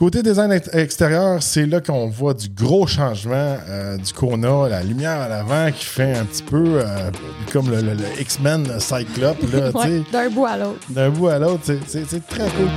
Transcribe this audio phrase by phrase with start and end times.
[0.00, 4.82] Côté design ex- extérieur, c'est là qu'on voit du gros changement euh, du Kona, la
[4.82, 7.10] lumière à l'avant qui fait un petit peu euh,
[7.52, 9.88] comme le, le- le X-Men Cyclope, là, tu sais.
[9.98, 10.80] Ouais, d'un bout à l'autre.
[10.88, 12.70] D'un bout à l'autre, c'est très cool.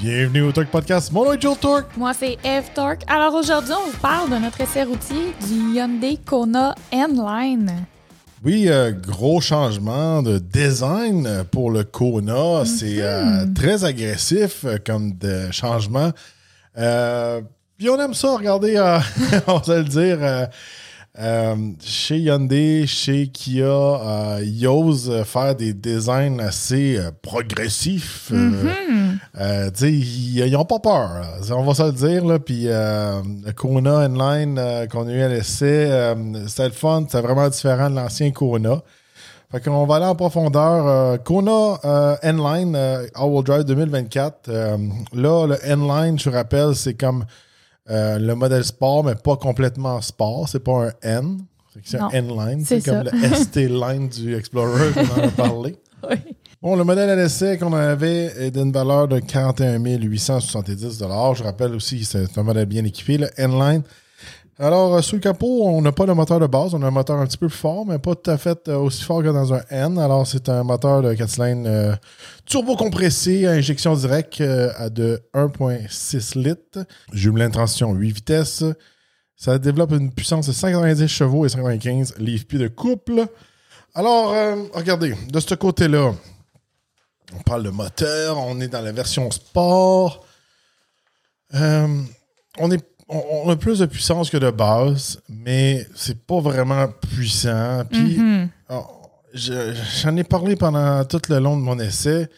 [0.00, 1.12] Bienvenue au Talk Podcast.
[1.12, 1.96] Mon nom est Joe Torque.
[1.96, 3.02] Moi, c'est Eve Torque.
[3.06, 7.86] Alors aujourd'hui, on vous parle de notre essai routier du Hyundai Kona N-Line.
[8.44, 12.64] Oui, euh, gros changement de design pour le Kona.
[12.64, 16.10] C'est euh, très agressif euh, comme de changement.
[16.76, 17.40] Euh,
[17.78, 18.80] puis on aime ça, regardez,
[19.46, 20.48] on va le dire.
[21.18, 28.32] Euh, chez Hyundai, chez Kia, euh, ils osent faire des designs assez euh, progressifs.
[29.74, 31.14] sais, ils n'ont pas peur.
[31.14, 31.56] là.
[31.56, 32.24] On va se le dire.
[32.24, 32.38] Là.
[32.38, 32.68] Puis
[33.56, 36.14] Kona Inline qu'on a eu à l'essai,
[36.48, 37.04] c'était le fun.
[37.06, 38.82] C'était vraiment différent de l'ancien Kona.
[39.50, 41.22] Fait qu'on va aller en profondeur.
[41.24, 44.48] Kona N-Line euh, All-Wheel Drive 2024.
[44.48, 44.76] Euh,
[45.12, 47.24] là, le N-Line, je rappelle, c'est comme
[47.90, 50.48] euh, le modèle sport, mais pas complètement sport.
[50.48, 51.38] C'est pas un N.
[51.84, 52.64] C'est un N-Line.
[52.64, 55.76] c'est comme le ST-Line du Explorer qu'on en a parlé.
[56.08, 56.16] Oui.
[56.60, 61.74] Bon, le modèle à l'essai qu'on avait est d'une valeur de 41 870 Je rappelle
[61.74, 63.82] aussi, c'est un modèle bien équipé, le N-Line.
[64.58, 66.74] Alors, euh, sous le capot, on n'a pas le moteur de base.
[66.74, 68.76] On a un moteur un petit peu plus fort, mais pas tout à fait euh,
[68.76, 69.98] aussi fort que dans un N.
[69.98, 71.94] Alors, c'est un moteur de 4 cylindres euh,
[72.44, 76.86] turbo-compressé à injection directe à de 1,6 litres.
[77.12, 78.64] Jumelin de transition 8 vitesses.
[79.36, 83.26] Ça développe une puissance de 190 chevaux et 195 livres-pieds de couple.
[83.94, 84.34] Alors,
[84.72, 86.14] regardez, de ce côté-là,
[87.34, 90.24] on parle de moteur, on est dans la version sport.
[92.58, 92.84] On, est,
[93.44, 97.84] on, a plus de puissance que de base, mais c'est pas vraiment puissant.
[97.90, 98.48] Puis, Mhm.
[98.70, 98.84] oh,
[99.34, 102.28] je- j'en ai parlé pendant tout le long de mon essai.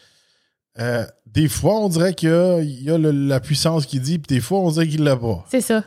[0.79, 3.99] Euh, des fois, on dirait qu'il y a, il y a le- la puissance qui
[3.99, 5.45] dit, puis des fois, on dirait qu'il l'a pas.
[5.49, 5.83] C'est ça.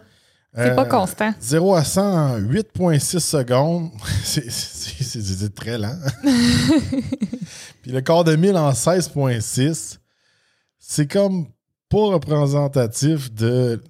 [0.54, 1.34] C'est Euh, pas constant.
[1.40, 3.90] 0 à 100 en 8,6 secondes.
[4.24, 5.94] C'est très lent.
[7.82, 9.98] Puis le quart de mille en 16,6.
[10.78, 11.46] C'est comme
[11.90, 13.80] pas représentatif de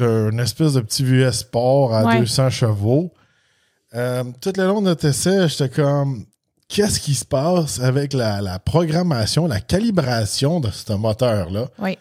[0.00, 2.18] d'un espèce de petit VS Sport à Ouais.
[2.20, 3.12] 200 chevaux.
[3.94, 6.24] Euh, tout le long de notre essai, j'étais comme
[6.68, 11.68] qu'est-ce qui se passe avec la, la programmation, la calibration de ce moteur-là?
[11.78, 11.98] Oui.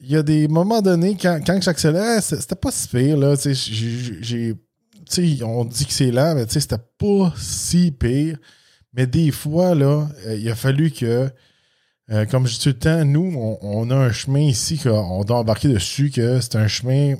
[0.00, 3.16] il y a des moments donnés, quand, quand j'accélère, c'est- c'était pas si pire.
[3.16, 4.54] Là, j'ai-
[5.42, 8.38] on dit que c'est lent, mais c'était pas si pire.
[8.94, 11.28] Mais des fois, là, euh, il a fallu que,
[12.10, 15.22] euh, comme je dis tout le temps, nous, on, on a un chemin ici qu'on
[15.24, 17.14] doit embarquer dessus, que c'est un chemin.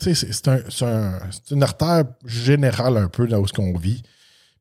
[0.00, 1.18] Tu sais, c'est- un,
[1.50, 4.02] une artère générale un peu là où ce qu'on vit.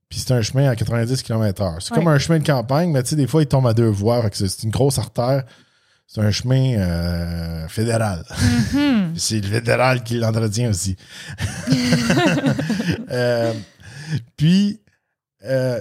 [0.10, 1.78] Puis c'est un chemin à 90 km/h.
[1.80, 1.98] C'est Ouais.
[1.98, 4.24] comme un chemin de campagne, mais tu sais, des fois, il tombe à deux voies.
[4.34, 5.44] C'est une grosse artère.
[6.06, 8.26] C'est un chemin euh, fédéral.
[8.74, 9.14] Mhm.
[9.16, 10.98] C'est le fédéral qui l'entretient aussi.
[13.12, 13.54] Euh,
[14.38, 14.82] puis,
[15.46, 15.80] euh,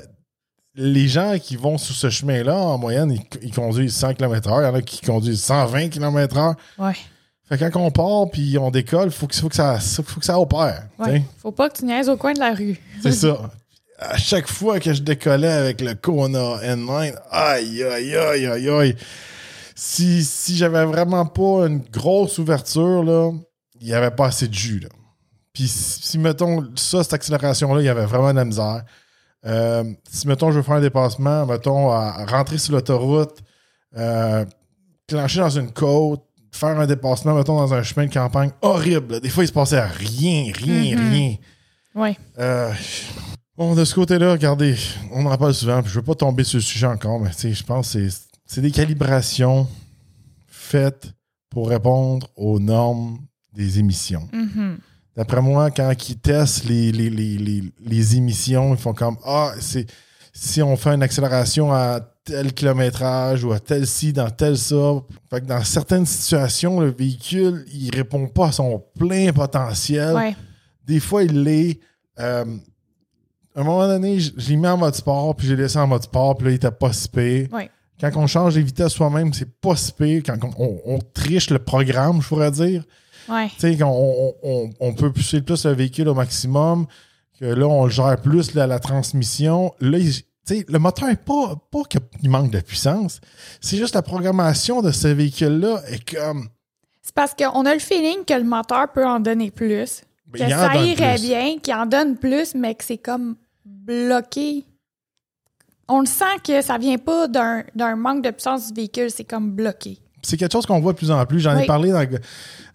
[0.74, 4.62] les gens qui vont sur ce chemin-là, en moyenne, ils, ils conduisent 100 km/h.
[4.62, 6.54] Il y en a qui conduisent 120 km/h.
[6.78, 6.96] Ouais.
[7.48, 10.20] Fait que quand on part puis on décolle, il faut que, faut, que ça, faut
[10.20, 10.84] que ça opère.
[11.00, 11.24] Ouais.
[11.42, 12.80] Faut pas que tu niaises au coin de la rue.
[13.02, 13.50] C'est ça.
[13.98, 18.96] À chaque fois que je décollais avec le Kona N9, aïe, aïe, aïe, aïe, aïe.
[19.74, 23.32] Si, si j'avais vraiment pas une grosse ouverture, là,
[23.80, 24.78] il n'y avait pas assez de jus.
[24.78, 24.88] Là.
[25.52, 28.84] Puis si, mettons, ça, cette accélération-là, il y avait vraiment de la misère.
[29.46, 33.38] Euh, si, mettons, je veux faire un dépassement, mettons, à, rentrer sur l'autoroute,
[33.96, 34.44] euh,
[35.08, 39.20] clencher dans une côte, faire un dépassement, mettons, dans un chemin de campagne, horrible.
[39.20, 41.10] Des fois, il se passait rien, rien, Mhm.
[41.10, 41.36] rien.
[41.94, 42.16] Oui.
[42.38, 42.72] Euh,
[43.56, 44.76] bon, de ce côté-là, regardez,
[45.12, 47.36] on en parle souvent, puis je veux pas tomber sur le sujet encore, mais tu
[47.38, 48.08] sais, je pense que
[48.46, 49.66] c'est- des calibrations
[50.48, 51.12] faites
[51.50, 53.18] pour répondre aux normes
[53.54, 54.28] des émissions.
[54.32, 54.78] Mhm.
[55.16, 59.52] D'après moi, quand ils testent les, les, les, les, les émissions, ils font comme Ah,
[59.60, 59.86] c'est
[60.32, 64.94] si on fait une accélération à tel kilométrage ou à tel ci, dans tel ça.
[65.28, 70.36] Fait que dans certaines situations, le véhicule, il répond pas à son plein potentiel Ouais.
[70.86, 71.80] des fois, il l'est.
[72.20, 72.44] Euh,
[73.56, 75.86] à un moment donné, je, je l'ai mis en mode sport, puis j'ai laissé en
[75.88, 77.48] mode sport, puis là, il était pas si pire.
[77.52, 77.68] Ouais.
[78.00, 80.22] Quand on change les vitesses soi-même, c'est pas si pire.
[80.24, 82.84] Quand on, on- on triche le programme, je pourrais dire.
[83.30, 83.48] Ouais.
[83.58, 86.86] Tu sais, on, on- on peut pousser plus le véhicule au maximum,
[87.38, 89.72] que là, on le gère plus là, la transmission.
[89.80, 93.20] Là, il- le moteur n'est pas, pas qu'il manque de puissance.
[93.60, 96.48] C'est juste la programmation de ce véhicule-là est comme.
[97.02, 100.02] C'est parce qu'on a le feeling que le moteur peut en donner plus.
[100.26, 101.22] ben, Que ça irait plus.
[101.28, 104.64] bien, qu'il en donne plus, mais que c'est comme bloqué
[105.92, 109.50] on le sent que ça vient pas d'un manque de puissance du véhicule, c'est comme
[109.50, 109.98] bloqué.
[110.22, 111.40] C'est quelque chose qu'on voit de plus en plus.
[111.40, 112.06] J'en ai parlé dans.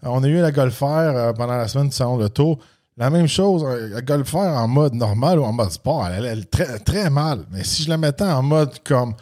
[0.02, 2.58] On a eu la Golf Air euh, pendant la semaine du salon de tour.
[2.96, 6.26] La même chose, euh, la Golf Air en mode normal ou en mode sport, elle
[6.26, 7.44] allait très, très mal.
[7.50, 9.14] Mais si je la mettais en mode comme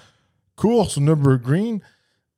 [0.56, 1.81] course ou Nürburgring,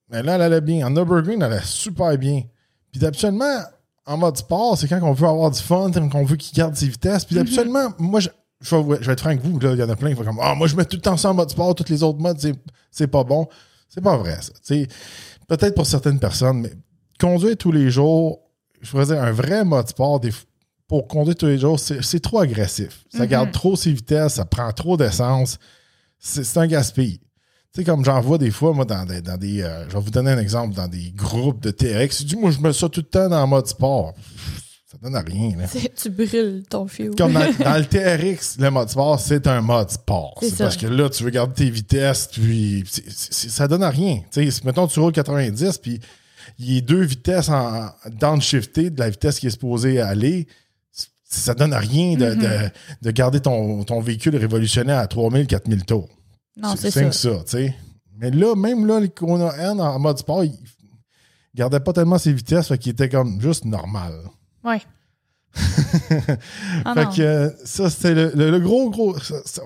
[0.09, 0.87] mais là, elle allait bien.
[0.87, 2.43] En Nürburgring, elle allait super bien.
[2.91, 3.61] Puis d'habituellement,
[4.07, 6.75] en mode sport, c'est quand on veut avoir du fun, quand on veut qu'il garde
[6.75, 7.25] ses vitesses.
[7.25, 8.29] Puis d'habituellement, moi, je,
[8.61, 10.25] je vais, je vais être franc avec vous, il y en a plein qui font
[10.25, 12.19] comme Ah, moi, je mets tout le temps ça en mode sport, tous les autres
[12.21, 12.55] modes, c'est,
[12.91, 13.47] c'est pas bon.
[13.89, 14.53] C'est pas vrai, ça.
[14.55, 14.89] Tu sais,
[15.49, 16.73] peut-être pour certaines personnes, mais
[17.19, 18.41] conduire tous les jours,
[18.81, 20.31] je pourrais dire un vrai mode sport, des,
[20.89, 23.05] pour conduire tous les jours, c'est, trop agressif.
[23.11, 25.59] Ça garde trop ses vitesses, ça prend trop d'essence.
[26.19, 27.19] C'est, un gaspille.
[27.73, 29.21] Tu sais, comme j'en vois des fois, moi, dans des.
[29.21, 32.21] Dans des euh, je vais vous donner un exemple, dans des groupes de TRX.
[32.21, 34.15] Je dis, moi, je mets ça tout le temps dans le mode sport.
[35.03, 35.65] Ça donne à rien, là.
[35.97, 37.11] Tu brûles ton fil.
[37.17, 40.39] Comme dans, dans le TRX, le mode sport, c'est un mode sport.
[40.41, 44.23] C'est parce que là, tu veux garder tes vitesses, puis ça donne à rien.
[44.33, 46.01] Tu sais, si, mettons, tu roules 90, puis
[46.59, 50.47] il y a deux vitesses en, downshiftées de la vitesse qui est supposée aller.
[51.29, 52.39] Ça donne à rien de, Mm-hmm.
[52.65, 52.71] de-
[53.03, 56.09] de garder ton, ton véhicule révolutionné à 3000, 4000 tours.
[56.57, 57.43] Non, c'est simple ça.
[57.45, 57.59] ça.
[58.19, 60.53] Mais là, même là, les Kona N en mode sport, il
[61.55, 64.15] gardait pas tellement ses vitesses, fait qu'il était comme juste normal.
[64.67, 64.83] Ouais.
[66.85, 69.17] Ah fait que euh, ça, c'était le, le- le gros, gros.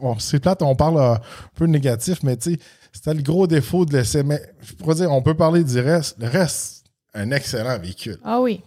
[0.00, 1.20] bon, c'est plate, on parle euh, un
[1.54, 2.58] peu négatif, mais tu sais,
[2.92, 4.22] c'était le gros défaut de l'essai.
[4.22, 6.16] Mais je pourrais dire, on peut parler du reste.
[6.18, 8.18] Le reste, un excellent véhicule.
[8.24, 8.62] Ah oui.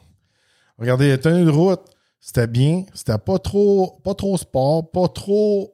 [0.77, 1.81] Regardez, la tenue de route,
[2.19, 2.83] c'était bien.
[2.93, 5.73] C'était pas trop, pas trop sport, pas trop,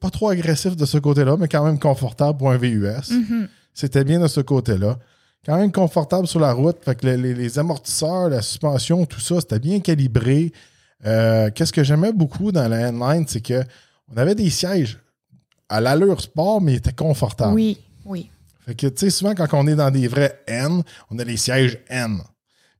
[0.00, 3.10] pas trop agressif de ce côté-là, mais quand même confortable pour un VUS.
[3.10, 3.48] Mhm.
[3.74, 4.98] C'était bien de ce côté-là.
[5.46, 6.78] Quand même confortable sur la route.
[6.84, 10.52] Fait que les, amortisseurs, la suspension, tout ça, c'était bien calibré.
[11.06, 13.62] Euh, Qu'est-ce que j'aimais beaucoup dans la N-Line, c'est que
[14.12, 14.98] on avait des sièges
[15.68, 17.54] à l'allure sport, mais ils étaient confortables.
[17.54, 18.28] Oui, oui.
[18.64, 21.36] Fait que, tu sais, souvent, quand on est dans des vrais N, on a les
[21.36, 22.20] sièges N.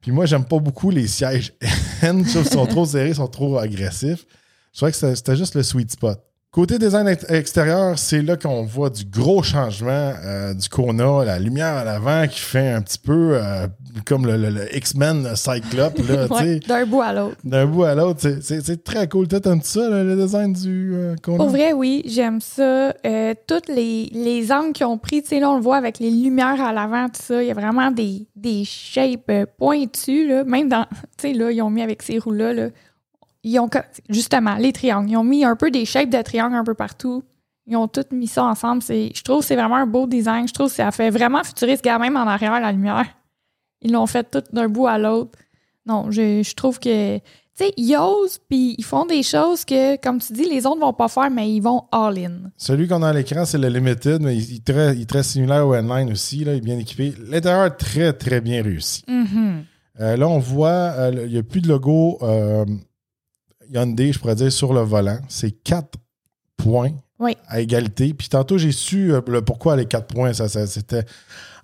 [0.01, 1.53] Puis moi, j'aime pas beaucoup les sièges
[2.03, 2.25] N.
[2.25, 4.27] Je trouve qu'ils sont trop serrés, ils sont trop agressifs.
[4.73, 6.21] Je trouvais que c'était juste le sweet spot.
[6.57, 11.39] Côté design ex- extérieur, c'est là qu'on voit du gros changement euh, du Kona, la
[11.39, 13.67] lumière à l'avant qui fait un petit peu euh,
[14.07, 15.99] comme le, le- le X-Men Cyclope,
[16.31, 16.59] Ouais.
[16.61, 17.37] D'un bout à l'autre.
[17.45, 19.29] D'un bout à l'autre, c'est- très cool.
[19.29, 21.37] Toi, t'aimes ça, le, le design du euh, Kona?
[21.37, 22.95] Pour vrai, oui, j'aime ça.
[23.47, 26.11] Toutes les, les angles qu'ils ont pris, tu sais, là, on le voit avec les
[26.11, 27.43] lumières à l'avant, tout ça.
[27.43, 30.45] Il y a vraiment des, des shapes pointues, là.
[30.45, 30.85] Même dans,
[31.19, 32.69] tu sais, là, ils ont mis avec ces roues-là, là.
[33.47, 33.71] Ils ont,
[34.09, 35.09] justement, les triangles.
[35.09, 37.23] Ils ont mis un peu des shapes de triangles un peu partout.
[37.69, 38.83] Ils ont tous mis ça ensemble.
[38.83, 40.49] C'est, je trouve que c'est vraiment un beau design.
[40.49, 43.07] Je trouve que ça fait vraiment futuriste, regarde, même en arrière, la lumière.
[43.83, 45.39] Ils l'ont fait tout d'un bout à l'autre.
[45.87, 47.23] Non, je, je trouve que tu
[47.55, 50.93] sais, ils osent, puis ils font des choses que, comme tu dis, les autres vont
[50.93, 52.51] pas faire, mais ils vont all-in.
[52.57, 55.23] Celui qu'on a à l'écran, c'est le Limited, mais il est très, il est très
[55.23, 56.45] similaire au N-Line aussi.
[56.45, 57.15] Là, il est bien équipé.
[57.29, 59.05] L'intérieur est très, très bien réussi.
[60.01, 62.67] Euh, là, on voit, euh, il n'y a plus de logo euh,
[63.73, 65.19] Hyundai, je pourrais dire, sur le volant.
[65.29, 65.99] C'est quatre
[66.57, 67.37] points Oui.
[67.49, 68.15] à égalité.
[68.15, 70.33] Puis tantôt, j'ai su euh, le pourquoi les quatre points.
[70.33, 71.05] Ça, ça- c'était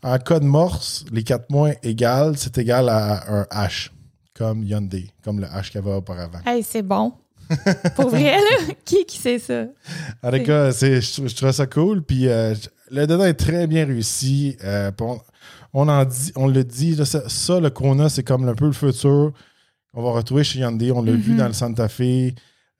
[0.02, 3.90] en code morse, les quatre points égales, c'est égal à un H,
[4.34, 6.40] comme Hyundai, comme le H qu'il y avait auparavant.
[6.46, 7.12] Hey, c'est bon.
[7.96, 9.64] Pour vrai, là, qui qui sait ça?
[10.22, 12.02] En tout cas, c'est- je, je trouvais ça cool.
[12.02, 12.54] Puis euh,
[12.90, 14.56] le dedans est très bien réussi.
[14.64, 15.18] Euh, on,
[15.74, 19.32] on en dit, on le dit, ça, le Kona, c'est comme un peu le futur
[19.94, 20.90] qu'on va retrouver chez Hyundai.
[20.92, 21.38] On l'a vu Mhm.
[21.38, 22.32] dans le Santa Fe.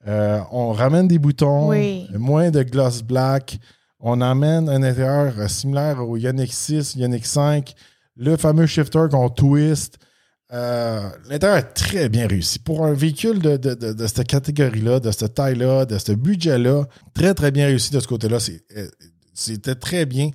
[0.07, 2.07] Euh, on ramène des boutons, Oui.
[2.17, 3.57] moins de gloss black.
[3.99, 7.73] On amène un intérieur euh, similaire au Ioniq 6, Ioniq 5,
[8.17, 9.97] le fameux shifter qu'on twist.
[10.51, 12.59] Euh, L'intérieur est très bien réussi.
[12.59, 16.83] Pour un véhicule de, de- de- de cette catégorie-là, de cette taille-là, de ce budget-là,
[17.13, 18.37] très, très bien réussi de ce côté-là.
[19.33, 20.29] C'était très bien.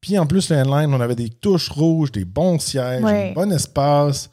[0.00, 4.30] Puis en plus, le on avait des touches rouges, des bons sièges, un bon espace.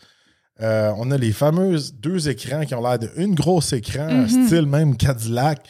[0.61, 4.45] Euh, on a les fameuses deux écrans qui ont l'air d'une grosse écran, Mhm.
[4.47, 5.67] style même Cadillac.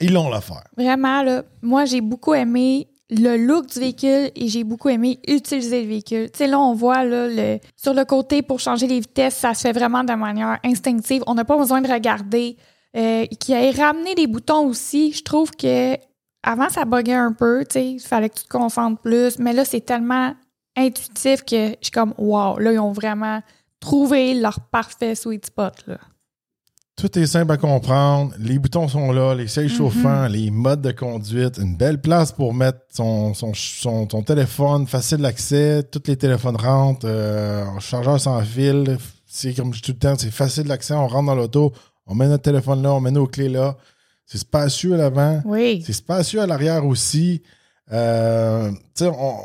[0.00, 0.64] Ils l'ont l'affaire.
[0.76, 5.82] Vraiment, là, moi, j'ai beaucoup aimé le look du véhicule et j'ai beaucoup aimé utiliser
[5.82, 6.30] le véhicule.
[6.30, 9.54] Tu sais, là, on voit là, le, sur le côté pour changer les vitesses, ça
[9.54, 11.22] se fait vraiment de manière instinctive.
[11.26, 12.56] On n'a pas besoin de regarder.
[12.96, 15.96] Euh, qui ait ramené des boutons aussi, je trouve que
[16.42, 19.52] avant, ça buguait un peu, tu sais, il fallait que tu te concentres plus, mais
[19.52, 20.32] là, c'est tellement
[20.76, 23.42] intuitif que je suis comme, wow, là, ils ont vraiment
[23.80, 25.98] trouvé leur parfait sweet spot, là.
[26.96, 28.32] Tout est simple à comprendre.
[28.38, 29.76] Les boutons sont là, les sièges Mhm.
[29.76, 34.86] chauffants, les modes de conduite, une belle place pour mettre son, son, son- son téléphone,
[34.86, 38.96] facile d'accès, tous les téléphones rentrent, euh, en chargeur sans fil.
[39.26, 41.70] C'est comme je dis tout le temps, c'est facile d'accès, on rentre dans l'auto,
[42.06, 43.76] on met notre téléphone là, on met nos clés là.
[44.24, 45.42] C'est spacieux à l'avant.
[45.44, 45.82] Oui.
[45.86, 47.42] C'est spacieux à l'arrière aussi.
[47.92, 49.36] Euh, tu sais, on-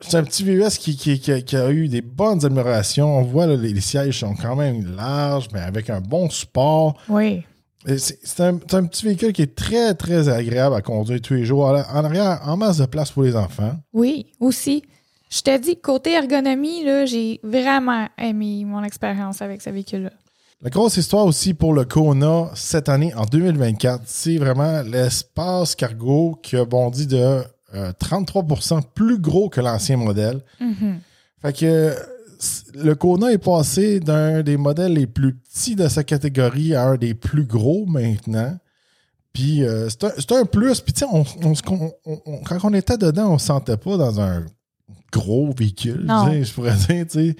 [0.00, 3.18] c'est un petit VUS qui, qui- qui- qui a eu des bonnes améliorations.
[3.18, 6.96] On voit là, les, les sièges sont quand même larges, mais avec un bon support.
[7.08, 7.42] Oui.
[7.96, 11.64] C'est un, petit véhicule qui est très, très agréable à conduire tous les jours.
[11.64, 13.72] En en arrière, en masse de place pour les enfants.
[13.94, 14.82] Oui, aussi.
[15.30, 20.10] Je te dis, côté ergonomie, j'ai vraiment aimé mon expérience avec ce véhicule-là.
[20.60, 26.38] La grosse histoire aussi pour le Kona cette année, en 2024, c'est vraiment l'espace cargo
[26.42, 27.42] qui a bondi de
[27.74, 30.40] euh, 33% plus gros que l'ancien modèle.
[30.60, 31.00] Mhm.
[31.42, 31.94] Fait que euh,
[32.74, 36.96] le Kona est passé d'un des modèles les plus petits de sa catégorie à un
[36.96, 38.56] des plus gros maintenant.
[39.32, 40.80] Puis euh, c'est un, c'est un plus.
[40.80, 41.54] Puis tu sais, on, on
[42.26, 44.44] on- quand on était dedans, on se sentait pas dans un
[45.12, 46.06] gros véhicule,
[46.42, 47.36] je pourrais dire, tu sais.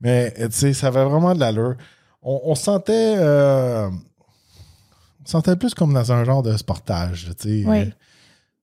[0.00, 1.74] Mais euh, tu sais, ça avait vraiment de l'allure.
[2.22, 3.14] On, on se sentait...
[3.18, 7.68] euh, on se sentait plus comme dans un genre de sportage, tu sais.
[7.68, 7.92] Oui.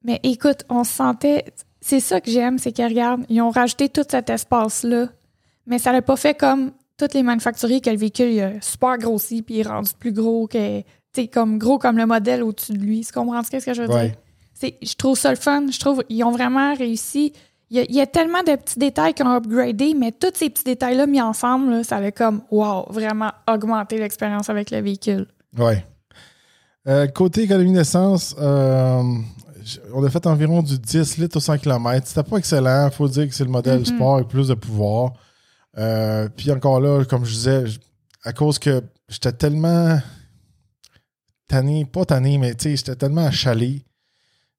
[0.04, 1.46] Mais écoute, on se sentait.
[1.82, 5.08] C'est ça que j'aime, c'est qu'ils regardent, ils ont rajouté tout cet espace-là,
[5.66, 8.98] mais ça l'a pas fait comme tous les manufacturiers que le véhicule il a super
[9.00, 10.82] grossi puis il est rendu plus gros que.
[10.82, 10.86] Tu
[11.24, 13.04] sais, comme gros comme le modèle au-dessus de lui.
[13.06, 14.08] Tu comprends ce que je veux Ouais.
[14.10, 14.16] dire?
[14.54, 15.66] C'est- Je trouve ça le fun.
[15.72, 17.34] Je trouve ils ont vraiment réussi.
[17.70, 20.32] Il y, a, il y a tellement de petits détails qui ont upgradé, mais tous
[20.36, 24.82] ces petits détails-là mis ensemble, là, ça a comme, wow, vraiment augmenté l'expérience avec le
[24.82, 25.28] véhicule.
[25.58, 25.86] Ouais.
[26.88, 29.02] Euh, côté économie d'essence, euh,
[29.94, 32.08] on a fait environ du 10 litres au 100 km.
[32.08, 32.88] C'était pas excellent.
[32.88, 33.86] Il faut dire que c'est le modèle Mhm.
[33.86, 35.14] sport avec plus de pouvoir.
[35.78, 37.64] Euh, Puis encore là, comme je disais,
[38.24, 40.00] à cause que j'étais tellement
[41.48, 43.84] tanné, pas tanné, mais tu sais, j'étais tellement achalé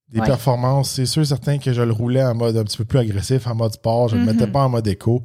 [0.09, 0.27] des Ouais.
[0.27, 0.91] performances.
[0.91, 3.55] C'est sûr certain que je le roulais en mode un petit peu plus agressif, en
[3.55, 4.09] mode sport.
[4.09, 4.33] Je ne le Mhm.
[4.39, 5.23] mettais pas en mode éco.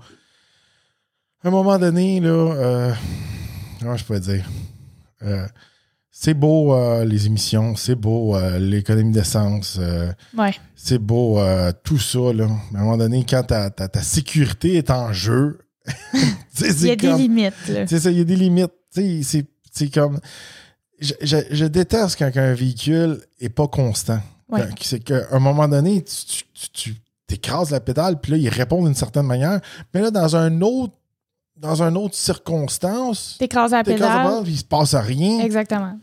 [1.43, 2.93] À un moment donné, là, euh,
[3.79, 4.49] comment je peux dire?
[5.23, 5.45] Euh,
[6.19, 10.53] c'est beau euh, les émissions, c'est beau euh, l'économie d'essence, euh, Ouais.
[10.75, 11.39] c'est beau
[11.83, 12.33] tout ça.
[12.33, 12.47] Là.
[12.71, 15.59] Mais à un moment donné, quand ta, ta- ta sécurité est en jeu,
[16.59, 18.71] Il y a des limites, c'est ça, il y a des limites.
[18.91, 20.19] C'est- comme.
[20.99, 24.19] Je, je- je déteste quand un véhicule est pas constant.
[24.49, 24.61] Ouais.
[24.81, 26.95] C'est qu'à un moment donné, tu, tu, tu-
[27.27, 29.59] t'écrases la pédale, puis là, il répond d'une certaine manière.
[29.93, 30.93] Mais là, dans un autre,
[31.57, 34.41] dans une autre circonstance, T'écrases la pédale.
[34.43, 35.39] puis il se passe rien.
[35.41, 35.99] Exactement.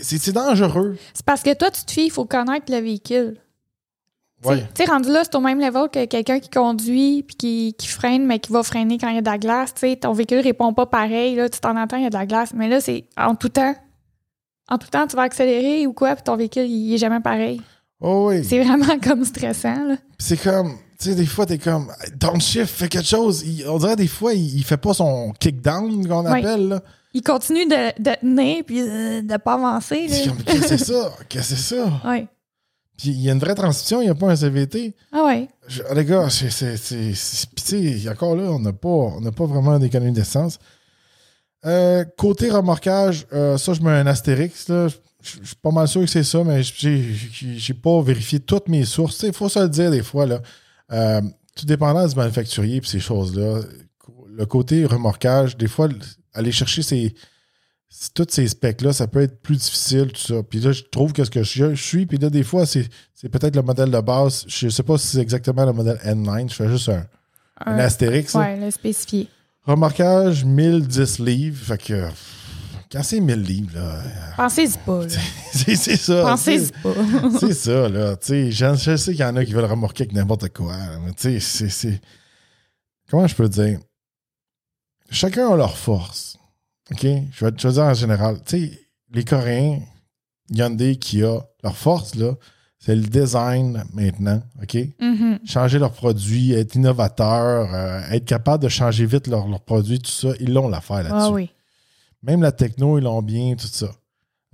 [0.00, 0.96] C'est- dangereux.
[1.14, 3.36] C'est parce que toi, tu te fies, il faut connaître le véhicule.
[4.44, 4.60] Ouais.
[4.74, 7.88] Tu sais, rendu là, c'est au même level que quelqu'un qui conduit puis qui, qui
[7.88, 9.74] freine, mais qui va freiner quand il y a de la glace.
[9.74, 11.34] Tu sais, ton véhicule répond pas pareil.
[11.34, 12.50] Là, tu t'en entends, il y a de la glace.
[12.54, 13.74] Mais là, c'est en tout temps.
[14.68, 17.60] En tout temps, tu vas accélérer ou quoi, puis ton véhicule, il est jamais pareil.
[18.00, 18.44] Oh oui.
[18.44, 19.96] C'est vraiment comme stressant.
[20.18, 23.42] C'est comme, tu sais, des fois, t'es comme, downshift, fais quelque chose.
[23.44, 26.38] Il- on dirait des fois, il, il fait pas son kick-down qu'on Oui.
[26.38, 26.68] appelle.
[26.68, 26.82] Là.
[27.18, 30.06] Il continue de, de tenir puis euh, de pas avancer.
[30.08, 31.12] C'est comme, qu'est-ce que c'est ça?
[31.28, 32.00] Qu'est-ce que c'est ça?
[32.04, 32.26] Ouais.
[32.96, 34.94] Puis il y a une vraie transmission, il n'y a pas un CVT.
[35.12, 35.48] Ah ouais.
[35.66, 36.50] Je- les gars, c'est.
[36.50, 39.78] c'est- c'est- c'est- Puis tu sais, encore là, on n'a pas, on n'a pas vraiment
[39.80, 40.58] d'économie d'essence.
[41.66, 44.68] Euh, côté remorquage, euh, ça, je mets un astérix.
[44.68, 44.88] là.
[44.88, 48.38] Je je suis pas mal sûr que c'est ça, mais j'ai j'ai- j'ai pas vérifié
[48.38, 49.20] toutes mes sources.
[49.24, 50.26] Il faut se le dire des fois.
[50.26, 50.40] Là.
[50.92, 51.20] Euh,
[51.56, 53.60] tout dépendant du manufacturier et ces choses-là.
[54.28, 55.88] Le côté remorquage, des fois,
[56.34, 57.14] aller chercher ces,
[58.14, 60.42] tous ces specs-là, ça peut être plus difficile, tout ça.
[60.42, 62.88] Puis là, je trouve que ce que je, je suis, puis là, des fois, c'est
[63.14, 64.44] c'est peut-être le modèle de base.
[64.46, 66.50] Je sais pas si c'est exactement le modèle N9.
[66.50, 67.04] Je fais juste un,
[67.66, 68.34] un Un- astérix.
[68.34, 68.40] là.
[68.40, 69.28] ouais, le spécifié.
[69.64, 71.62] Remorquage, 1010 livres.
[71.64, 72.08] Fait que,
[72.92, 74.02] quand c'est 1000 livres, là,
[74.36, 75.02] Pensez-y pas.
[75.04, 75.08] là.
[75.52, 76.22] c'est ça.
[76.22, 76.94] Pensez-y pas.
[77.40, 78.16] C'est ça, là.
[78.16, 80.76] Tu sais, je, sais qu'il y en a qui veulent remorquer avec n'importe quoi.
[81.18, 82.00] tu sais, c'est.
[83.10, 83.78] Comment je peux dire?
[85.10, 86.38] Chacun a leur force.
[86.90, 87.02] OK?
[87.02, 88.40] Je vais, vais dire en général.
[88.44, 88.80] Tu sais,
[89.12, 89.80] les Coréens,
[90.50, 92.32] Hyundai, Kia, leur force, là,
[92.78, 94.40] c'est le design maintenant.
[94.62, 94.76] OK?
[95.00, 95.40] Mhm.
[95.44, 100.28] Changer leurs produits, être innovateur, euh, être capable de changer vite leurs produits, tout ça,
[100.40, 101.14] ils l'ont l'affaire là-dessus.
[101.16, 101.50] Ah oui.
[102.22, 103.88] Même la techno, ils l'ont bien, tout ça.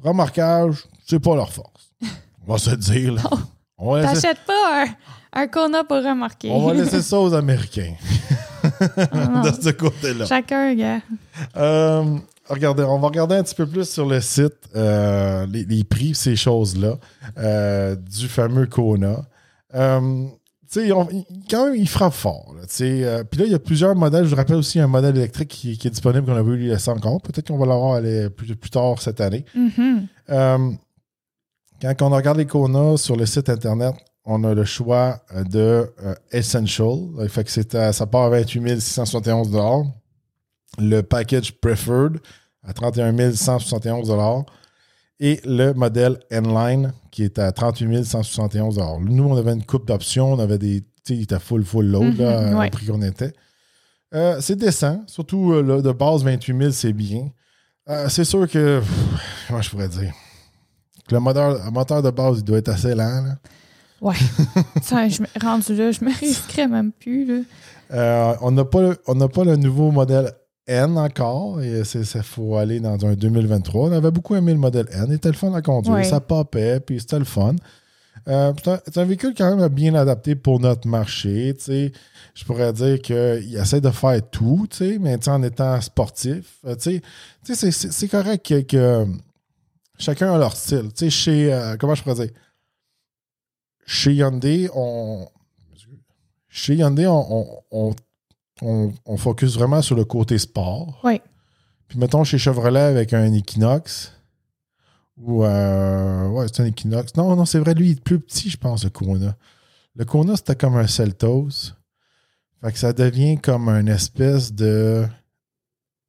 [0.02, 1.92] Remarquage, c'est pas leur force.
[2.46, 3.23] On va se dire, là.
[3.96, 6.49] Laisser, T'achètes pas un, un Kona pour remarquer.
[6.50, 7.94] on va laisser ça aux Américains.
[8.86, 10.26] De ce côté-là.
[10.26, 11.00] Chacun, gars.
[11.56, 12.16] Euh,
[12.48, 16.14] regardez, on va regarder un petit peu plus sur le site euh, les, les prix,
[16.14, 16.96] ces choses-là,
[17.38, 19.24] euh, du fameux Kona.
[19.74, 21.08] On-
[21.48, 22.52] quand même, il frappe fort.
[22.56, 24.24] là, euh, Puis là, il y a plusieurs modèles.
[24.24, 26.90] Je vous rappelle aussi un modèle électrique qui, qui est disponible qu'on a vu laisser
[26.90, 27.20] encore.
[27.22, 29.44] Peut-être qu'on va l'avoir aller plus, plus tard cette année.
[29.54, 30.06] Mhm.
[30.30, 30.70] Euh,
[31.80, 35.92] quand on regarde les Kona sur le site internet, on a le choix euh, de
[36.02, 36.96] euh, Essential.
[37.28, 39.50] Fait que c'est à- ça part à 28 671
[40.78, 42.18] Le package Preferred
[42.62, 44.44] à 31 171
[45.20, 50.32] et le modèle N-Line qui est à 38 171 Nous, on avait une coupe d'options,
[50.32, 50.80] on avait des.
[50.80, 52.66] Tu sais, il était full, full load là, Mhm, ouais.
[52.66, 53.32] au prix qu'on était.
[54.14, 57.28] Euh, c'est décent, surtout euh, là, de base 28 000, c'est bien.
[58.08, 58.78] C'est sûr que.
[58.80, 58.90] pff,
[59.48, 60.12] Comment je pourrais dire?
[61.06, 63.22] Que le moteur, le moteur de base, il doit être assez lent.
[63.22, 63.36] là.
[64.04, 64.14] Ouais.
[64.82, 67.25] Ça, je me, rendu là, je me risquerais même plus.
[67.25, 67.42] Là.
[67.92, 70.30] Euh, on n'a pas, on pas le nouveau modèle
[70.66, 71.62] N encore.
[71.62, 71.84] Il
[72.23, 73.88] faut aller dans un 2023.
[73.88, 75.06] On avait beaucoup aimé le modèle N.
[75.08, 75.94] Il était le fun à conduire.
[75.94, 76.04] Ouais.
[76.04, 77.56] Ça popait, puis c'était le fun.
[78.28, 78.52] Euh,
[78.84, 81.54] c'est un, véhicule quand même bien adapté pour notre marché.
[81.58, 81.92] tu sais.
[82.34, 86.58] Je pourrais dire qu'il essaie de faire tout, tu sais, mais en étant sportif.
[86.66, 89.06] euh, c'est- correct que, que
[89.99, 90.88] chacun a leur style.
[90.94, 91.52] Tu sais, chez.
[91.52, 92.34] euh, comment je pourrais dire?
[93.86, 95.28] Chez Hyundai, on.
[96.48, 97.94] Chez Hyundai, on, on, on,
[98.62, 101.00] on- on focus vraiment sur le côté sport.
[101.04, 101.20] Oui.
[101.88, 104.12] Puis mettons chez Chevrolet avec un Equinox.
[105.16, 107.14] Ou euh, ouais, c'est un Equinox.
[107.16, 109.36] Non, non, c'est vrai, lui, il est plus petit, je pense, le Kona.
[109.96, 111.72] Le Kona, c'était comme un Celtos.
[112.62, 115.06] Fait que ça devient comme une espèce de.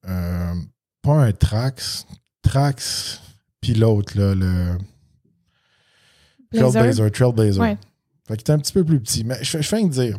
[0.08, 0.54] euh,
[1.02, 2.06] pas un Trax.
[2.42, 3.22] Trax,
[3.62, 4.78] puis l'autre, là, le.
[6.60, 6.72] Blazer.
[6.82, 7.12] Trailblazer.
[7.12, 7.62] Trailblazer.
[7.62, 7.78] Ouais.
[8.28, 9.24] Fait qu'il est un petit peu plus petit.
[9.24, 10.18] Mais je, je fais que dire,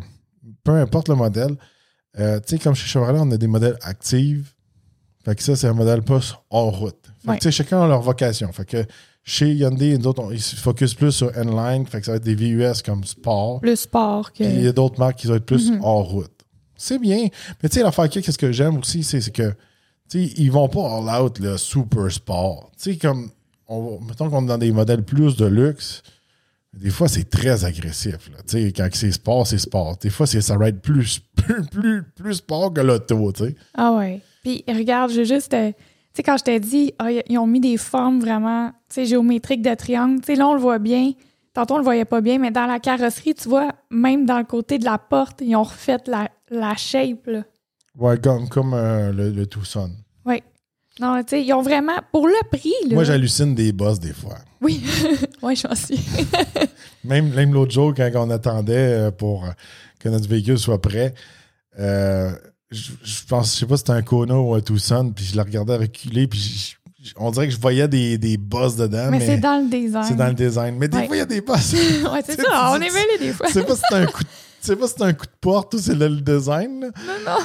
[0.65, 1.57] peu importe le modèle,
[2.19, 4.55] euh, tu sais, comme chez Chevrolet, on a des modèles actifs.
[5.25, 6.97] Fait que ça, c'est un modèle plus hors route.
[7.21, 7.39] Fait que, Ouais.
[7.39, 8.53] tu sais, chacun a leur vocation.
[8.53, 8.85] Fait que
[9.25, 11.85] chez Hyundai, nous autres, on- ils se focusent plus sur N-Line.
[11.87, 13.61] Fait que ça va être des VUS comme sport.
[13.61, 14.45] Plus sport que.
[14.45, 15.81] Puis il y a d'autres marques qui vont être plus Mhm.
[15.83, 16.31] hors route.
[16.77, 17.27] C'est bien.
[17.63, 19.51] Mais tu sais, l'affaire qui qu'est-ce que j'aime aussi, c'est c'est que,
[20.09, 22.71] tu sais, ils vont pas all out, le super sport.
[22.81, 23.31] Tu sais, comme,
[23.67, 26.03] on, mettons qu'on est dans des modèles plus de luxe,
[26.77, 28.31] des fois, c'est très agressif.
[28.31, 28.39] Là.
[28.77, 29.97] Quand c'est sport, c'est sport.
[29.99, 33.33] Des fois, ça va être plus, plus, plus, plus sport que l'auto.
[33.75, 34.21] Ah ouais.
[34.43, 35.55] Puis regarde, j'ai juste.
[35.55, 35.77] euh, tu
[36.15, 39.63] sais, quand je t'ai dit, ah, ils ont mis des formes vraiment, tu sais, géométriques
[39.63, 40.21] de triangle.
[40.21, 41.13] Tu sais, là, on le voit bien.
[41.53, 44.45] Tantôt, on le voyait pas bien, mais dans la carrosserie, tu vois, même dans le
[44.45, 47.45] côté de la porte, ils ont refait la, la shape, là.
[47.99, 49.91] Ouais, comme, comme euh, le, le Tucson.
[50.27, 50.43] Oui.
[51.01, 52.95] Non, tu sais, ils ont vraiment, pour le prix, là.
[52.95, 54.37] Moi, j'hallucine des boss des fois.
[54.61, 54.83] Oui.
[55.43, 56.01] oui, je suis.
[57.05, 59.51] Même, même l'autre jour, quand on attendait euh, pour euh,
[60.01, 61.15] que notre véhicule soit prêt,
[61.79, 62.33] euh,
[62.71, 65.37] je, je pense, je sais pas si c'était un Kona ou un Tucson, puis je
[65.37, 69.09] la regardais reculer, puis je- je- on dirait que je voyais des, des bosses dedans,
[69.11, 70.05] mais mais, c'est dans le design.
[70.09, 70.77] c'est dans le design.
[70.79, 71.07] Mais des Ouais.
[71.07, 71.75] fois, il y a des bosses.
[71.75, 73.47] ouais, c'est ça, on est mêlés des fois.
[73.49, 74.29] Sais pas si c'est un coup de,
[74.61, 76.81] sais pas si c'est un coup de porte ou c'est le, design.
[76.81, 76.91] Non,
[77.25, 77.39] non.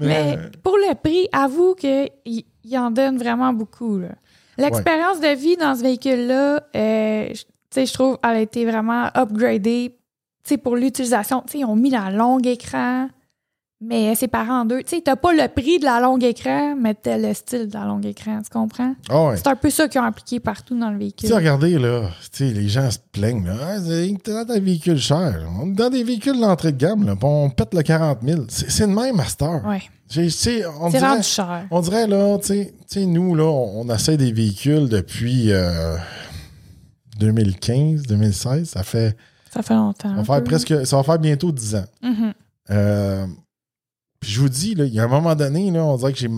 [0.00, 3.98] Mais pour le prix, avoue qu'il il en donne vraiment beaucoup.
[4.00, 4.08] là.
[4.58, 7.44] L'expérience de vie dans ce véhicule-là, euh, je-
[7.92, 9.98] trouve elle a été vraiment upgradée
[10.62, 11.44] pour l'utilisation.
[11.54, 13.08] Ils ont mis la longue écran,
[13.80, 14.82] mais séparé en deux.
[14.82, 17.74] Tu sais, t'as pas le prix de la longue écran, mais t'as le style de
[17.74, 18.94] la longue écran, tu comprends?
[19.08, 19.36] Ah ouais.
[19.36, 21.28] C'est un peu ça qu'ils ont appliqué partout dans le Tu véhicule.
[21.28, 23.54] sais, regardez, là, tu les gens se plaignent, là.
[23.62, 25.46] Ah, c'est dans des véhicules chers.
[25.60, 27.14] On est dans des véhicules d'entrée de gamme, là.
[27.22, 28.42] on pète le 40 000.
[28.48, 29.62] C'est c'est le même master.
[29.66, 29.82] Ouais.
[30.08, 31.66] Tu C'est rendu cher.
[31.70, 35.96] on dirait, là, tu sais- tu nous, là, on, on essaie des véhicules depuis euh,
[37.18, 38.68] 2015, 2016.
[38.70, 39.16] Ça fait,
[39.52, 40.08] Ça fait longtemps.
[40.10, 40.44] ça va faire peu.
[40.44, 41.84] presque, ça va faire bientôt 10 ans.
[42.02, 42.32] Mhm.
[42.70, 43.26] Euh,
[44.30, 46.28] je vous dis, là, il y a un moment donné, là, on dirait que j'ai,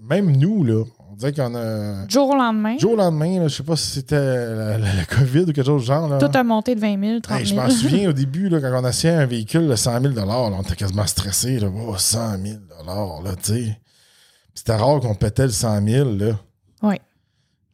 [0.00, 3.40] même nous, là, on dirait qu'on a, Du jour au lendemain, du jour au lendemain,
[3.40, 4.16] là, je sais pas si c'était
[4.54, 6.18] la, la- la COVID ou quelque chose du genre, là.
[6.18, 7.60] tout a monté de 20 000, 30 Hey, 000.
[7.60, 10.24] je m'en souviens au début, là, quand on essayait un véhicule de 100 000 là,
[10.26, 11.58] on était quasiment stressé.
[11.58, 13.78] Là, oh, 100 000 là, tu sais.
[14.54, 16.10] C'était rare qu'on pétait le 100 000.
[16.16, 16.32] Là,
[16.82, 17.00] Ouais.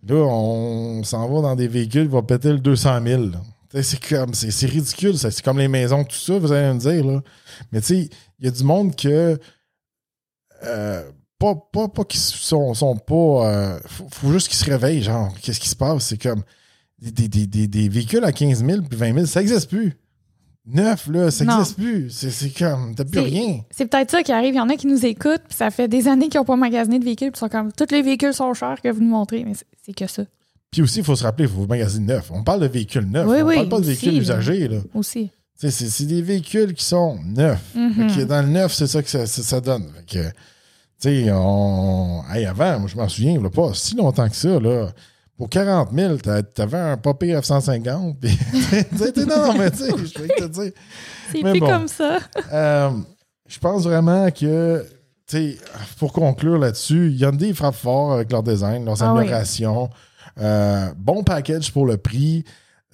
[0.06, 3.22] là on s'en va dans des véhicules qui vont péter le 200 000.
[3.24, 3.40] là.
[3.70, 5.18] Tu sais, C'est comme, c'est, c'est ridicule.
[5.18, 5.30] ça.
[5.30, 7.04] C'est comme les maisons, tout ça, vous allez me dire.
[7.04, 7.22] Là.
[7.72, 8.08] Mais tu sais,
[8.38, 9.38] il y a du monde que.
[10.66, 11.02] Euh,
[11.38, 13.14] pas, pas, pas qu'ils sont, sont pas.
[13.14, 15.32] euh, faut, faut juste qu'ils se réveillent, genre.
[15.42, 16.04] Qu'est-ce qui se passe?
[16.06, 16.42] C'est comme
[17.00, 19.94] des, des, des, des, des véhicules à 15 000 puis 20 000, ça n'existe plus.
[20.66, 22.08] Neuf, là, ça n'existe plus.
[22.10, 23.60] C'est, comme, t'as plus rien.
[23.70, 24.54] C'est peut-être ça qui arrive.
[24.54, 26.56] Il y en a qui nous écoutent, puis ça fait des années qu'ils n'ont pas
[26.56, 29.10] magasiné de véhicules, puis ils sont comme tous les véhicules sont chers que vous nous
[29.10, 29.52] montrez, mais
[29.84, 30.22] c'est- que ça
[30.70, 32.30] Puis aussi, il faut se rappeler, il faut magasiner neuf.
[32.30, 33.28] On parle de véhicules neufs.
[33.28, 34.68] Oui, on oui, parle pas de véhicules usagés.
[34.68, 34.78] Là.
[34.94, 35.30] aussi.
[35.56, 37.74] C'est, des véhicules qui sont neufs.
[37.74, 38.24] Mhm.
[38.24, 39.92] Dans le neuf, c'est ça que ça, ça- ça donne.
[40.08, 40.28] Fait que,
[41.08, 42.22] tu sais, on.
[42.32, 44.88] Hey, avant, moi, je m'en souviens, là, pas si longtemps que ça, là.
[45.36, 48.14] Pour 40 000, t'a- t'avais un Popé F-150.
[48.20, 48.38] Puis,
[49.26, 50.72] non, mais tu sais, je vais te dire.
[51.32, 51.66] C'est plus bon.
[51.68, 52.18] comme ça.
[52.52, 52.90] Euh,
[53.48, 54.86] je pense vraiment que,
[55.26, 55.56] tu sais,
[55.98, 59.18] pour conclure là-dessus, Hyundai frappe fort avec leur design, leurs Ah oui.
[59.20, 59.90] améliorations.
[60.40, 62.44] Euh, bon package pour le prix.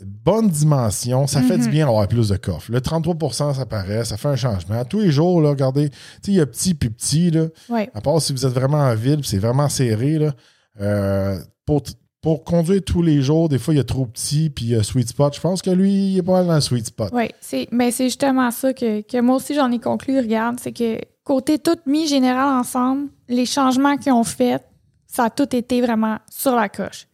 [0.05, 1.27] Bonne dimension.
[1.27, 1.65] Ça fait Mhm.
[1.65, 2.71] du bien d'avoir plus de coffre.
[2.73, 4.05] Le 33% ça paraît.
[4.05, 4.85] Ça fait un changement.
[4.85, 5.91] Tous les jours, là, regardez,
[6.27, 7.47] il y a petit puis petit, là.
[7.69, 7.91] Ouais.
[7.95, 10.33] À part si vous êtes vraiment en ville, c'est vraiment serré, là.
[10.81, 11.83] euh, pour,
[12.23, 15.09] pour conduire tous les jours, des fois, il est trop petit, puis il a sweet
[15.09, 15.35] spot.
[15.35, 17.11] Je pense que lui, il est pas mal dans le sweet spot.
[17.13, 17.29] Oui,
[17.73, 20.19] mais c'est justement ça que, que moi aussi j'en ai conclu.
[20.19, 24.63] Regarde, c'est que côté tout mis général ensemble, les changements qu'ils ont faits,
[25.07, 27.07] ça a tout été vraiment sur la coche.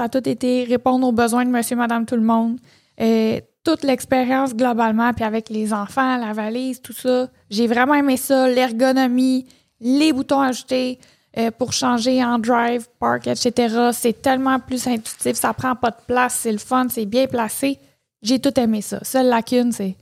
[0.00, 2.58] Ça a tout été répondre aux besoins de monsieur, madame, tout le monde.
[3.02, 7.28] Euh, toute l'expérience globalement, puis avec les enfants, la valise, tout ça.
[7.50, 9.44] J'ai vraiment aimé ça, l'ergonomie,
[9.78, 10.98] les boutons ajoutés
[11.36, 13.90] euh, pour changer en drive, park, etc.
[13.92, 17.78] C'est tellement plus intuitif, ça prend pas de place, c'est le fun, c'est bien placé.
[18.22, 19.00] J'ai tout aimé ça.
[19.04, 19.96] Seule lacune, c'est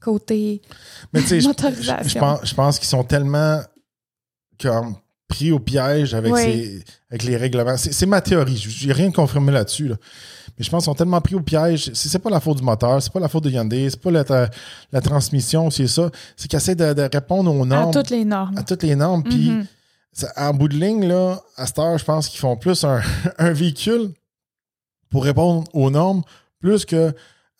[0.00, 0.62] côté
[1.12, 2.02] Mais je- motorisation.
[2.02, 3.60] je, je pense, je pense qu'ils sont tellement
[4.60, 4.96] comme,
[5.34, 6.40] pris au piège avec, Oui.
[6.42, 7.76] ces- avec les règlements.
[7.76, 8.56] C'est ma théorie.
[8.56, 9.88] Je n'ai rien confirmé là-dessus.
[9.88, 9.96] là.
[10.56, 11.90] Mais je pense qu'ils sont tellement pris au piège.
[11.94, 15.00] C'est pas la faute du moteur, c'est pas la faute de Hyundai, c'est pas la,
[15.00, 16.10] transmission, c'est ça.
[16.36, 18.56] C'est qu'ils essaient de, de répondre aux à normes, toutes les normes.
[18.56, 19.24] à toutes les normes.
[19.24, 19.66] Puis Mhm.
[20.12, 23.00] ça- en bout de ligne, là, à cette heure, je pense qu'ils font plus un,
[23.38, 24.10] un véhicule
[25.10, 26.22] pour répondre aux normes,
[26.60, 27.12] plus que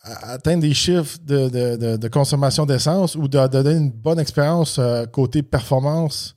[0.05, 3.91] à- atteindre des chiffres de, de- de- de consommation d'essence ou de, de donner une
[3.91, 6.37] bonne expérience euh, côté performance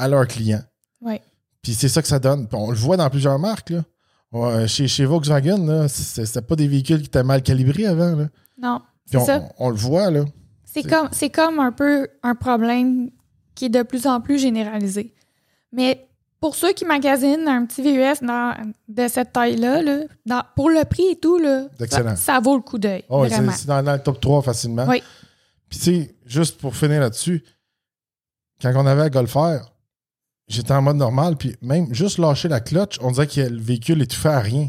[0.00, 0.62] à leurs clients.
[1.00, 1.20] Oui.
[1.62, 2.46] Puis c'est ça que ça donne.
[2.48, 3.70] Puis on le voit dans plusieurs marques.
[3.70, 3.82] Là.
[4.32, 8.14] Ouais, chez, chez Volkswagen, c'était pas des véhicules qui étaient mal calibrés avant.
[8.16, 8.28] Là.
[8.60, 9.40] Non, Puis on, ça.
[9.58, 10.10] on- on le voit.
[10.10, 10.24] Là.
[10.64, 13.10] C'est comme, c'est comme un peu un problème
[13.54, 15.14] qui est de plus en plus généralisé.
[15.72, 16.06] Mais
[16.40, 18.54] pour ceux qui magasinent un petit VUS dans-
[18.88, 22.78] de cette taille-là, là, pour le prix et tout, là, ça, ça vaut le coup
[22.78, 23.04] d'œil.
[23.08, 24.86] Oh, c'est dans, dans le top 3 facilement.
[24.88, 25.02] Oui.
[25.68, 27.44] Puis tu sais, juste pour finir là-dessus,
[28.62, 29.72] quand on avait à Golf R,
[30.50, 34.02] j'étais en mode normal, puis même juste lâcher la clutch, on dirait que le véhicule
[34.02, 34.68] étouffait à rien.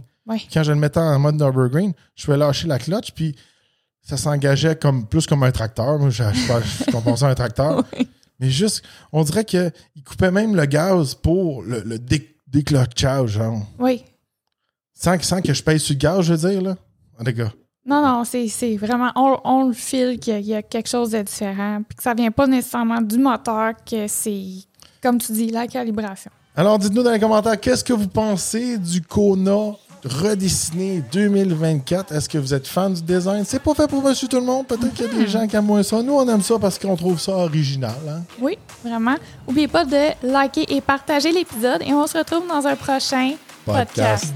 [0.53, 3.35] Quand je le mettais en mode Nürburgring, je pouvais lâcher la clutch, puis
[4.01, 5.99] ça s'engageait comme, plus comme un tracteur.
[5.99, 7.83] Moi, je, je, je compensais un tracteur.
[7.99, 8.07] Oui.
[8.39, 9.71] Mais juste, on dirait qu'il
[10.03, 13.61] coupait même le gaz pour le, le dé- déclotchage, genre.
[13.77, 14.03] Oui.
[14.93, 16.75] Sans, que- sans que je paye sur le gaz, je veux dire, là.
[17.19, 17.51] En tout cas.
[17.85, 19.11] Non, non, c'est vraiment.
[19.15, 21.81] On, on le file qu'il y, y a quelque chose de différent.
[21.87, 24.43] Puis que ça vient pas nécessairement du moteur, que c'est,
[25.01, 26.31] comme tu dis, la calibration.
[26.55, 29.71] Alors, dites-nous dans les commentaires, qu'est-ce que vous pensez du Kona
[30.03, 32.11] redessiné 2024?
[32.13, 33.43] Est-ce que vous êtes fan du design?
[33.45, 34.65] C'est pas fait pour monsieur tout le monde.
[34.67, 36.01] Peut-être qu'il y a des gens qui aiment moins ça.
[36.01, 37.93] Nous, on aime ça parce qu'on trouve ça original.
[38.09, 38.21] hein.
[38.41, 39.15] Oui, vraiment.
[39.47, 43.33] N'oubliez pas de liker et partager l'épisode et on se retrouve dans un prochain
[43.65, 44.33] podcast.